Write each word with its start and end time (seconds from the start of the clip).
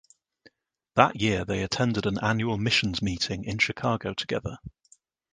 That 0.95 1.17
year 1.21 1.45
they 1.45 1.61
attended 1.61 2.07
an 2.07 2.17
annual 2.23 2.57
missions 2.57 3.03
meeting 3.03 3.43
in 3.43 3.59
Chicago 3.59 4.15
together. 4.15 4.57